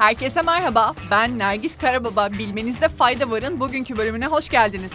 Herkese 0.00 0.42
merhaba, 0.42 0.94
ben 1.10 1.38
Nergis 1.38 1.78
Karababa. 1.78 2.32
Bilmenizde 2.32 2.88
fayda 2.88 3.30
varın 3.30 3.60
bugünkü 3.60 3.96
bölümüne 3.96 4.26
hoş 4.26 4.48
geldiniz. 4.48 4.90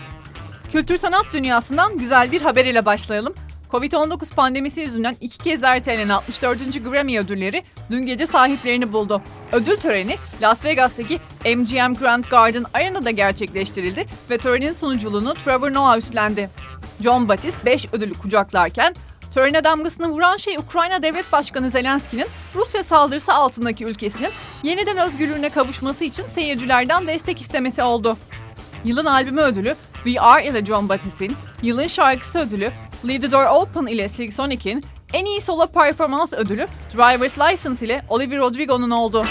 Kültür 0.72 0.98
sanat 0.98 1.26
dünyasından 1.34 1.98
güzel 1.98 2.32
bir 2.32 2.42
haber 2.42 2.66
ile 2.66 2.86
başlayalım. 2.86 3.34
Covid-19 3.72 4.36
pandemisi 4.36 4.82
yüzünden 4.82 5.16
iki 5.22 5.38
kez 5.38 5.64
ertelenen 5.64 6.10
64. 6.10 6.84
Grammy 6.84 7.20
ödülleri 7.20 7.64
dün 7.92 8.06
gece 8.06 8.28
sahiplerini 8.28 8.92
buldu. 8.92 9.22
Ödül 9.52 9.78
töreni 9.78 10.18
Las 10.42 10.66
Vegas'taki 10.66 11.20
MGM 11.46 11.94
Grand 11.94 12.24
Garden 12.24 12.66
Arena'da 12.74 13.12
gerçekleştirildi 13.12 14.06
ve 14.30 14.38
törenin 14.38 14.74
sunuculuğunu 14.74 15.34
Trevor 15.34 15.74
Noah 15.74 15.98
üstlendi. 15.98 16.50
John 17.04 17.30
Batiste 17.30 17.66
5 17.66 17.86
ödülü 17.94 18.14
kucaklarken 18.14 18.96
Törene 19.36 19.64
damgasını 19.64 20.08
vuran 20.10 20.38
şey 20.38 20.58
Ukrayna 20.58 21.02
Devlet 21.02 21.32
Başkanı 21.32 21.70
Zelenski'nin 21.70 22.28
Rusya 22.56 22.84
saldırısı 22.84 23.34
altındaki 23.34 23.86
ülkesinin 23.86 24.30
yeniden 24.64 24.98
özgürlüğüne 24.98 25.50
kavuşması 25.50 26.04
için 26.04 26.26
seyircilerden 26.26 27.08
destek 27.08 27.42
istemesi 27.42 27.84
oldu. 27.84 28.18
Yılın 28.86 29.06
albümü 29.06 29.42
ödülü 29.42 29.76
We 30.04 30.20
Are 30.20 30.46
ile 30.46 30.66
John 30.66 30.90
Batiste'in, 30.90 31.36
yılın 31.62 31.88
şarkısı 31.88 32.40
ödülü 32.40 32.72
Leave 33.08 33.20
the 33.20 33.32
Door 33.32 33.46
Open 33.46 33.86
ile 33.86 34.10
Silk 34.10 34.34
Sonic'in, 34.34 34.84
en 35.14 35.26
iyi 35.26 35.42
solo 35.42 35.68
performans 35.68 36.34
ödülü 36.34 36.66
Driver's 36.96 37.40
License 37.40 37.86
ile 37.86 38.06
Olivia 38.10 38.38
Rodrigo'nun 38.38 38.92
oldu. 38.92 39.26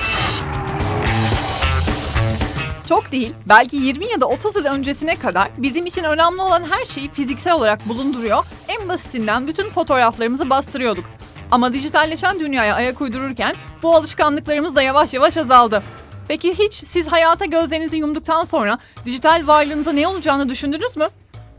Çok 2.88 3.12
değil, 3.12 3.34
belki 3.48 3.76
20 3.76 4.06
ya 4.06 4.20
da 4.20 4.26
30 4.26 4.56
yıl 4.56 4.64
öncesine 4.64 5.16
kadar 5.16 5.48
bizim 5.58 5.86
için 5.86 6.04
önemli 6.04 6.40
olan 6.40 6.62
her 6.70 6.84
şeyi 6.84 7.10
fiziksel 7.10 7.52
olarak 7.52 7.88
bulunduruyor, 7.88 8.44
en 8.68 8.88
basitinden 8.88 9.48
bütün 9.48 9.70
fotoğraflarımızı 9.70 10.50
bastırıyorduk. 10.50 11.04
Ama 11.50 11.72
dijitalleşen 11.72 12.40
dünyaya 12.40 12.74
ayak 12.74 13.00
uydururken 13.00 13.54
bu 13.82 13.96
alışkanlıklarımız 13.96 14.76
da 14.76 14.82
yavaş 14.82 15.14
yavaş 15.14 15.36
azaldı. 15.36 15.82
Peki 16.28 16.58
hiç 16.58 16.72
siz 16.74 17.06
hayata 17.06 17.44
gözlerinizi 17.44 17.96
yumduktan 17.96 18.44
sonra 18.44 18.78
dijital 19.04 19.42
varlığınıza 19.46 19.92
ne 19.92 20.08
olacağını 20.08 20.48
düşündünüz 20.48 20.96
mü? 20.96 21.08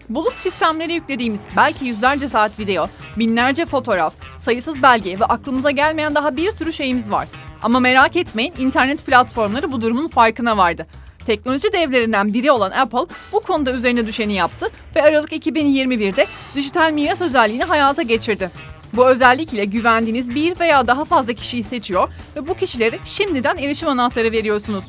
Bulut 0.10 0.38
sistemleri 0.38 0.94
yüklediğimiz 0.94 1.40
belki 1.58 1.86
yüzlerce 1.86 2.30
saat 2.30 2.60
video, 2.60 2.88
binlerce 3.18 3.66
fotoğraf, 3.66 4.14
sayısız 4.42 4.82
belge 4.82 5.20
ve 5.20 5.26
aklımıza 5.26 5.72
gelmeyen 5.72 6.16
daha 6.16 6.38
bir 6.38 6.52
sürü 6.52 6.74
şeyimiz 6.74 7.12
var. 7.12 7.28
Ama 7.62 7.80
merak 7.80 8.16
etmeyin 8.16 8.54
internet 8.58 9.06
platformları 9.06 9.72
bu 9.72 9.82
durumun 9.82 10.08
farkına 10.08 10.58
vardı. 10.58 10.88
Teknoloji 11.26 11.74
devlerinden 11.74 12.34
biri 12.34 12.52
olan 12.52 12.72
Apple 12.72 13.16
bu 13.32 13.40
konuda 13.40 13.72
üzerine 13.72 14.08
düşeni 14.08 14.34
yaptı 14.34 14.68
ve 14.96 15.04
Aralık 15.04 15.32
2021'de 15.32 16.28
dijital 16.56 16.92
miras 16.92 17.22
özelliğini 17.22 17.64
hayata 17.64 18.02
geçirdi. 18.02 18.52
Bu 18.94 19.08
özellik 19.08 19.54
ile 19.54 19.66
güvendiğiniz 19.66 20.36
bir 20.36 20.60
veya 20.60 20.88
daha 20.88 21.06
fazla 21.06 21.34
kişiyi 21.34 21.64
seçiyor 21.64 22.10
ve 22.36 22.48
bu 22.48 22.54
kişilere 22.54 23.00
şimdiden 23.06 23.58
erişim 23.58 23.90
anahtarı 23.90 24.32
veriyorsunuz. 24.32 24.84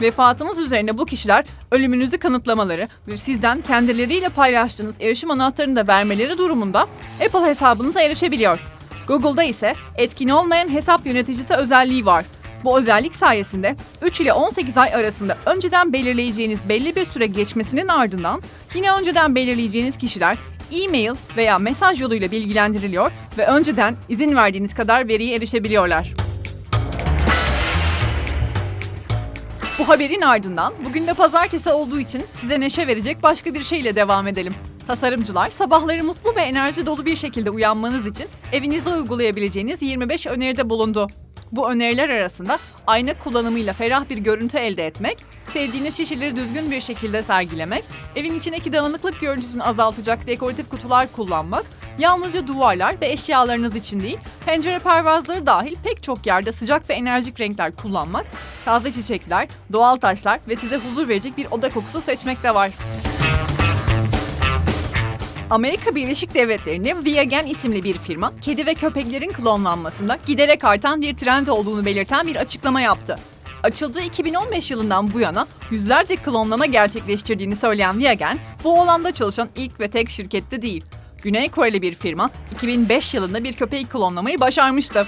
Vefatınız 0.00 0.58
üzerine 0.58 0.98
bu 0.98 1.06
kişiler 1.06 1.44
ölümünüzü 1.70 2.18
kanıtlamaları 2.18 2.88
ve 3.08 3.16
sizden 3.16 3.62
kendileriyle 3.62 4.28
paylaştığınız 4.28 4.94
erişim 5.00 5.30
anahtarını 5.30 5.76
da 5.76 5.88
vermeleri 5.88 6.38
durumunda 6.38 6.86
Apple 7.26 7.46
hesabınıza 7.46 8.02
erişebiliyor. 8.02 8.60
Google'da 9.08 9.42
ise 9.42 9.74
etkin 9.96 10.28
olmayan 10.28 10.68
hesap 10.68 11.06
yöneticisi 11.06 11.54
özelliği 11.54 12.06
var. 12.06 12.24
Bu 12.64 12.78
özellik 12.78 13.14
sayesinde 13.14 13.76
3 14.02 14.20
ile 14.20 14.32
18 14.32 14.76
ay 14.76 14.94
arasında 14.94 15.36
önceden 15.46 15.92
belirleyeceğiniz 15.92 16.58
belli 16.68 16.96
bir 16.96 17.04
süre 17.04 17.26
geçmesinin 17.26 17.88
ardından 17.88 18.42
yine 18.74 18.92
önceden 18.92 19.34
belirleyeceğiniz 19.34 19.98
kişiler 19.98 20.38
e-mail 20.72 21.14
veya 21.36 21.58
mesaj 21.58 22.00
yoluyla 22.00 22.30
bilgilendiriliyor 22.30 23.10
ve 23.38 23.46
önceden 23.46 23.96
izin 24.08 24.36
verdiğiniz 24.36 24.74
kadar 24.74 25.08
veriye 25.08 25.36
erişebiliyorlar. 25.36 26.21
Bu 29.78 29.88
haberin 29.88 30.20
ardından 30.20 30.74
bugün 30.84 31.06
de 31.06 31.14
pazartesi 31.14 31.70
olduğu 31.70 32.00
için 32.00 32.24
size 32.34 32.60
neşe 32.60 32.86
verecek 32.86 33.22
başka 33.22 33.54
bir 33.54 33.62
şeyle 33.62 33.96
devam 33.96 34.26
edelim. 34.26 34.54
Tasarımcılar 34.86 35.48
sabahları 35.48 36.04
mutlu 36.04 36.36
ve 36.36 36.40
enerji 36.40 36.86
dolu 36.86 37.06
bir 37.06 37.16
şekilde 37.16 37.50
uyanmanız 37.50 38.06
için 38.06 38.26
evinizde 38.52 38.90
uygulayabileceğiniz 38.90 39.82
25 39.82 40.26
öneride 40.26 40.70
bulundu. 40.70 41.08
Bu 41.52 41.70
öneriler 41.70 42.08
arasında 42.08 42.58
ayna 42.86 43.18
kullanımıyla 43.18 43.72
ferah 43.72 44.08
bir 44.10 44.18
görüntü 44.18 44.58
elde 44.58 44.86
etmek, 44.86 45.18
sevdiğiniz 45.52 45.96
şişeleri 45.96 46.36
düzgün 46.36 46.70
bir 46.70 46.80
şekilde 46.80 47.22
sergilemek, 47.22 47.84
evin 48.16 48.38
içindeki 48.38 48.72
dağınıklık 48.72 49.20
görüntüsünü 49.20 49.62
azaltacak 49.62 50.26
dekoratif 50.26 50.68
kutular 50.70 51.12
kullanmak, 51.12 51.64
yalnızca 51.98 52.46
duvarlar 52.46 53.00
ve 53.00 53.12
eşyalarınız 53.12 53.76
için 53.76 54.02
değil, 54.02 54.18
pencere 54.46 54.78
pervazları 54.78 55.46
dahil 55.46 55.76
pek 55.84 56.02
çok 56.02 56.26
yerde 56.26 56.52
sıcak 56.52 56.90
ve 56.90 56.94
enerjik 56.94 57.40
renkler 57.40 57.76
kullanmak, 57.76 58.26
taze 58.64 58.92
çiçekler, 58.92 59.48
doğal 59.72 59.96
taşlar 59.96 60.40
ve 60.48 60.56
size 60.56 60.76
huzur 60.76 61.08
verecek 61.08 61.36
bir 61.36 61.46
oda 61.50 61.68
kokusu 61.68 62.00
seçmek 62.00 62.42
de 62.42 62.54
var. 62.54 62.70
Amerika 65.50 65.94
Birleşik 65.94 66.34
Devletleri'nde 66.34 67.04
Viagen 67.04 67.46
isimli 67.46 67.82
bir 67.82 67.98
firma, 67.98 68.32
kedi 68.40 68.66
ve 68.66 68.74
köpeklerin 68.74 69.32
klonlanmasında 69.32 70.18
giderek 70.26 70.64
artan 70.64 71.02
bir 71.02 71.16
trend 71.16 71.46
olduğunu 71.46 71.84
belirten 71.84 72.26
bir 72.26 72.36
açıklama 72.36 72.80
yaptı. 72.80 73.16
Açıldığı 73.62 74.00
2015 74.00 74.70
yılından 74.70 75.12
bu 75.12 75.20
yana 75.20 75.46
yüzlerce 75.70 76.16
klonlama 76.16 76.66
gerçekleştirdiğini 76.66 77.56
söyleyen 77.56 77.98
Viagen, 77.98 78.38
bu 78.64 78.80
alanda 78.80 79.12
çalışan 79.12 79.48
ilk 79.56 79.80
ve 79.80 79.90
tek 79.90 80.10
şirkette 80.10 80.62
değil. 80.62 80.84
Güney 81.22 81.48
Koreli 81.48 81.82
bir 81.82 81.94
firma 81.94 82.30
2005 82.52 83.14
yılında 83.14 83.44
bir 83.44 83.52
köpeği 83.52 83.86
klonlamayı 83.86 84.40
başarmıştı. 84.40 85.06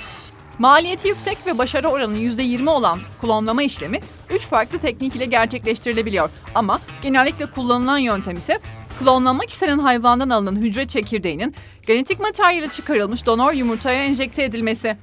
Maliyeti 0.59 1.09
yüksek 1.09 1.39
ve 1.47 1.59
başarı 1.59 1.89
oranı 1.89 2.19
%20 2.19 2.71
olan 2.71 2.99
klonlama 3.21 3.63
işlemi 3.63 4.01
3 4.31 4.43
farklı 4.43 4.79
teknik 4.79 5.17
ile 5.17 5.25
gerçekleştirilebiliyor. 5.25 6.31
Ama 6.55 6.81
genellikle 7.03 7.47
kullanılan 7.47 7.99
yöntem 7.99 8.37
ise 8.37 8.61
klonlanmak 8.99 9.51
istenen 9.51 9.79
hayvandan 9.79 10.31
alınan 10.31 10.57
hücre 10.57 10.87
çekirdeğinin 10.87 11.55
genetik 11.87 12.21
materyali 12.21 12.71
çıkarılmış 12.71 13.27
donor 13.27 13.53
yumurtaya 13.53 14.05
enjekte 14.05 14.45
edilmesi. 14.45 14.97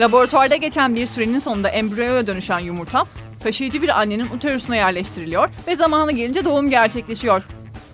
Laboratuvarda 0.00 0.56
geçen 0.56 0.94
bir 0.94 1.06
sürenin 1.06 1.38
sonunda 1.38 1.68
embriyoya 1.68 2.26
dönüşen 2.26 2.58
yumurta, 2.58 3.04
taşıyıcı 3.40 3.82
bir 3.82 4.00
annenin 4.00 4.26
uterusuna 4.26 4.76
yerleştiriliyor 4.76 5.48
ve 5.66 5.76
zamanı 5.76 6.12
gelince 6.12 6.44
doğum 6.44 6.70
gerçekleşiyor. 6.70 7.42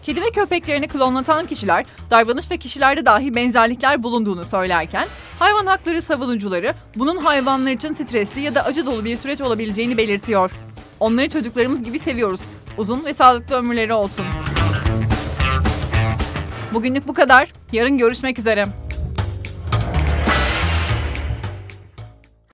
Kedi 0.08 0.22
ve 0.22 0.30
köpeklerini 0.30 0.88
klonlatan 0.88 1.46
kişiler, 1.46 1.84
davranış 2.10 2.50
ve 2.50 2.56
kişilerde 2.56 3.06
dahi 3.06 3.34
benzerlikler 3.34 4.02
bulunduğunu 4.02 4.44
söylerken, 4.44 5.08
hayvan 5.38 5.66
hakları 5.66 6.02
savunucuları 6.02 6.74
bunun 6.96 7.16
hayvanlar 7.16 7.72
için 7.72 7.92
stresli 7.92 8.40
ya 8.40 8.54
da 8.54 8.64
acı 8.64 8.86
dolu 8.86 9.04
bir 9.04 9.16
süreç 9.16 9.40
olabileceğini 9.40 9.98
belirtiyor. 9.98 10.50
Onları 11.00 11.28
çocuklarımız 11.28 11.82
gibi 11.82 11.98
seviyoruz. 11.98 12.40
Uzun 12.78 13.04
ve 13.04 13.14
sağlıklı 13.14 13.56
ömürleri 13.56 13.92
olsun. 13.92 14.24
Bugünlük 16.74 17.08
bu 17.08 17.14
kadar. 17.14 17.52
Yarın 17.72 17.98
görüşmek 17.98 18.38
üzere. 18.38 18.66